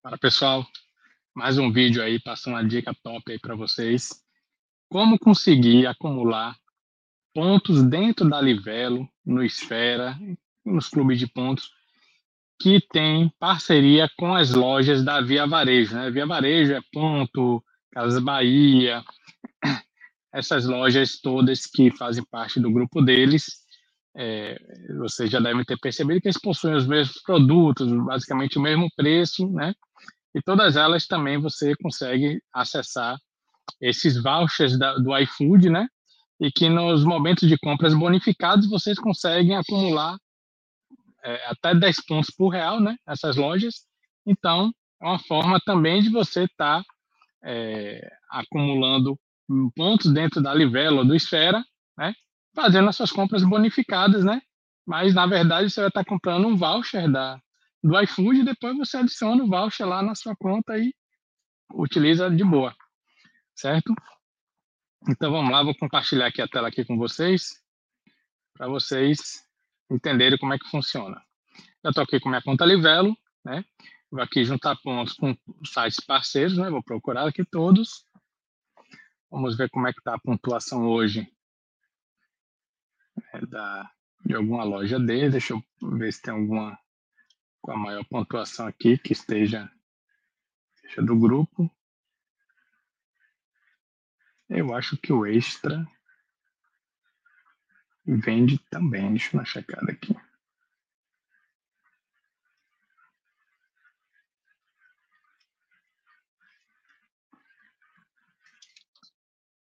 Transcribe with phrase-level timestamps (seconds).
[0.00, 0.64] Fala pessoal,
[1.34, 4.22] mais um vídeo aí, passando uma dica top aí para vocês.
[4.88, 6.56] Como conseguir acumular
[7.34, 10.16] pontos dentro da Livelo, no Esfera,
[10.64, 11.72] nos clubes de pontos,
[12.60, 15.96] que tem parceria com as lojas da Via Varejo.
[15.96, 16.10] Né?
[16.12, 19.02] Via Varejo é Ponto, Casas Bahia,
[20.32, 23.66] essas lojas todas que fazem parte do grupo deles.
[24.16, 24.58] É,
[24.96, 29.48] vocês já devem ter percebido que eles possuem os mesmos produtos, basicamente o mesmo preço,
[29.50, 29.74] né?
[30.34, 33.18] E todas elas também você consegue acessar
[33.80, 35.88] esses vouchers da, do iFood, né?
[36.40, 40.16] E que nos momentos de compras bonificados vocês conseguem acumular
[41.24, 42.96] é, até 10 pontos por real, né?
[43.06, 43.86] Essas lojas.
[44.26, 46.84] Então, é uma forma também de você estar tá,
[47.44, 49.18] é, acumulando
[49.74, 51.64] pontos dentro da Livelo ou do Esfera,
[51.96, 52.14] né?
[52.54, 54.40] Fazendo as suas compras bonificadas, né?
[54.86, 57.40] Mas, na verdade, você vai estar tá comprando um voucher da,
[57.82, 60.94] do iFood e depois você adiciona o voucher lá na sua conta e
[61.72, 62.74] utiliza de boa,
[63.54, 63.94] certo?
[65.08, 67.62] Então vamos lá, vou compartilhar aqui a tela aqui com vocês
[68.54, 69.44] para vocês
[69.90, 71.22] entenderem como é que funciona.
[71.84, 73.64] Já estou aqui com minha conta Livelo, né?
[74.10, 76.68] Vou aqui juntar pontos com sites parceiros, né?
[76.70, 78.04] Vou procurar aqui todos.
[79.30, 81.30] Vamos ver como é que está a pontuação hoje
[83.32, 83.90] é da,
[84.24, 85.30] de alguma loja dele.
[85.30, 85.62] Deixa eu
[85.98, 86.78] ver se tem alguma
[87.68, 89.70] com a maior pontuação aqui que esteja,
[90.74, 91.70] esteja do grupo.
[94.48, 95.86] Eu acho que o extra
[98.06, 99.10] vende também.
[99.10, 100.16] Deixa eu dar uma checada aqui.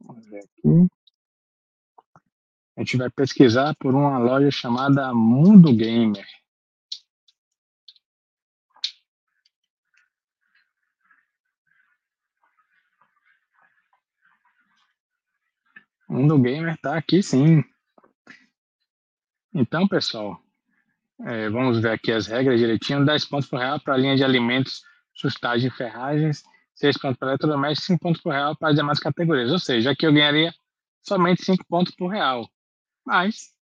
[0.00, 0.88] Vamos ver aqui.
[2.74, 6.41] A gente vai pesquisar por uma loja chamada Mundo Gamer.
[16.12, 17.64] Mundo Gamer está aqui sim.
[19.54, 20.38] Então, pessoal,
[21.24, 23.02] é, vamos ver aqui as regras direitinho.
[23.02, 24.82] 10 pontos por real para a linha de alimentos,
[25.14, 26.42] sustagem e ferragens.
[26.74, 29.50] 6 pontos para eletrodomésticos, 5 pontos por real para as demais categorias.
[29.50, 30.52] Ou seja, aqui eu ganharia
[31.02, 32.46] somente 5 pontos por real.
[33.06, 33.54] Mas,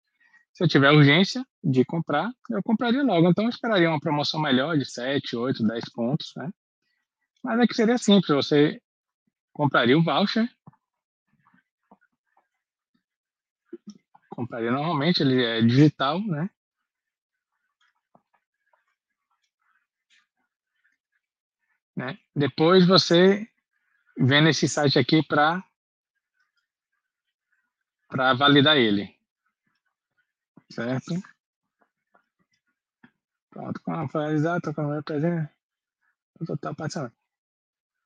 [0.54, 3.28] se eu tiver urgência de comprar, eu compraria logo.
[3.28, 6.50] Então, eu esperaria uma promoção melhor de 7, 8, 10 pontos, né?
[7.44, 8.34] Mas é que seria simples.
[8.34, 8.80] Você
[9.52, 10.48] compraria o voucher
[14.38, 16.48] compraria normalmente, ele é digital, né?
[21.96, 22.16] né?
[22.36, 23.50] Depois você
[24.16, 25.60] vem nesse site aqui para
[28.06, 29.12] para validar ele.
[30.70, 31.14] Certo?
[33.50, 35.52] Pronto, com a finalizar, tô com presente.
[36.46, 37.18] Total parcelamento.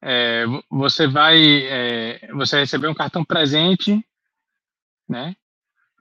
[0.01, 4.05] É, você vai, é, você receber um cartão presente,
[5.07, 5.37] né?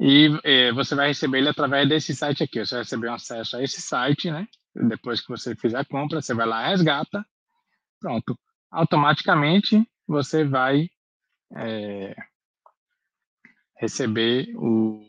[0.03, 2.57] E é, você vai receber ele através desse site aqui.
[2.57, 4.47] Você vai receber um acesso a esse site, né?
[4.73, 7.23] Depois que você fizer a compra, você vai lá, resgata.
[7.99, 8.35] Pronto.
[8.71, 10.89] Automaticamente você vai
[11.55, 12.15] é,
[13.77, 15.05] receber o.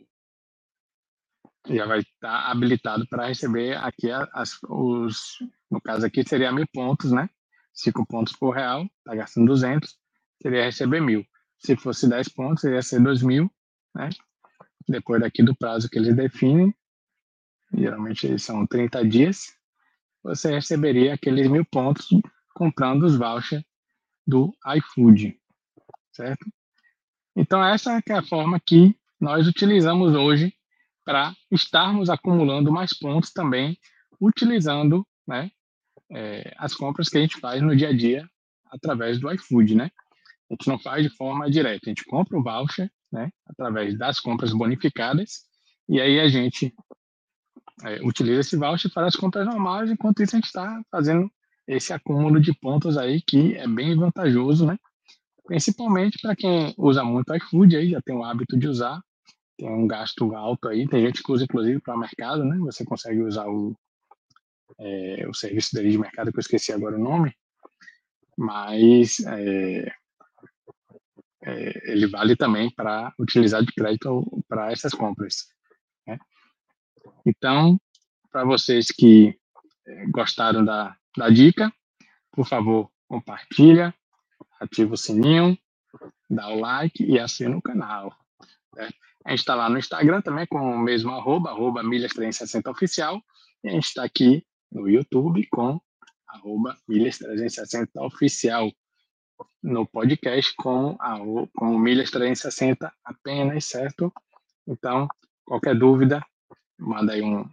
[1.69, 5.39] Já vai estar habilitado para receber aqui as, os.
[5.71, 7.31] No caso aqui seria mil pontos, né?
[7.73, 9.97] Cinco pontos por real, está gastando 200,
[10.43, 11.25] seria receber mil.
[11.57, 13.51] Se fosse 10 pontos, seria ser 2 mil,
[13.95, 14.11] né?
[14.89, 16.75] Depois daqui do prazo que eles definem,
[17.73, 19.55] geralmente são 30 dias,
[20.23, 22.09] você receberia aqueles mil pontos
[22.55, 23.65] comprando os vouchers
[24.27, 25.37] do iFood,
[26.13, 26.47] certo?
[27.35, 30.55] Então essa é a forma que nós utilizamos hoje
[31.05, 33.77] para estarmos acumulando mais pontos também,
[34.21, 35.51] utilizando né,
[36.11, 38.29] é, as compras que a gente faz no dia a dia
[38.67, 39.91] através do iFood, né?
[40.51, 44.19] A gente não faz de forma direta, a gente compra o voucher né, através das
[44.19, 45.43] compras bonificadas,
[45.89, 46.75] e aí a gente
[47.85, 51.31] é, utiliza esse voucher para as compras normais, enquanto isso a gente está fazendo
[51.67, 54.79] esse acúmulo de pontos aí que é bem vantajoso, né?
[55.45, 59.01] Principalmente para quem usa muito iFood aí, já tem o hábito de usar,
[59.57, 62.57] tem um gasto alto aí, tem gente que usa inclusive para mercado, né?
[62.59, 63.77] Você consegue usar o,
[64.79, 67.35] é, o serviço dele de mercado, que eu esqueci agora o nome,
[68.37, 69.93] mas é,
[71.45, 75.47] é, ele vale também para utilizar de crédito para essas compras.
[76.07, 76.19] Né?
[77.27, 77.81] Então,
[78.31, 79.37] para vocês que
[79.87, 81.73] é, gostaram da, da dica,
[82.31, 83.95] por favor, compartilha,
[84.61, 85.59] ativa o sininho,
[86.31, 88.17] dá o like e assina o canal.
[88.75, 88.89] Né?
[89.25, 93.21] A gente está lá no Instagram também com o mesmo arroba, arroba milhas360 oficial,
[93.65, 95.81] e a gente está aqui no YouTube com
[96.29, 98.71] arroba milhas 360 oficial
[99.63, 101.19] no podcast com, a,
[101.55, 104.13] com milhas 360 apenas, certo?
[104.67, 105.09] Então,
[105.45, 106.25] qualquer dúvida,
[106.79, 107.49] manda aí um,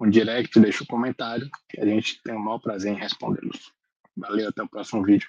[0.00, 3.72] um direct, deixa um comentário, que a gente tem o maior prazer em respondê-los.
[4.16, 5.28] Valeu, até o próximo vídeo.